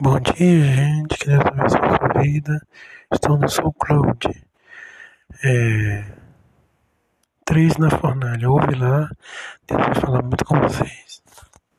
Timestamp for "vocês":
10.60-11.20